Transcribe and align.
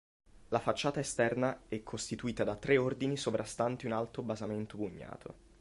La 0.47 0.57
facciata 0.57 0.99
esterna 0.99 1.65
è 1.67 1.83
costituita 1.83 2.43
da 2.43 2.55
tre 2.55 2.75
ordini 2.79 3.15
sovrastanti 3.17 3.85
un 3.85 3.91
alto 3.91 4.23
basamento 4.23 4.75
bugnato. 4.75 5.35